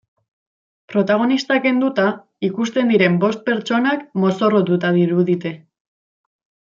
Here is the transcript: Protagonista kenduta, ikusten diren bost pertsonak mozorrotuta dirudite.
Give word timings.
Protagonista 0.93 1.57
kenduta, 1.65 2.05
ikusten 2.49 2.89
diren 2.95 3.19
bost 3.25 3.45
pertsonak 3.51 4.03
mozorrotuta 4.25 4.93
dirudite. 4.97 5.53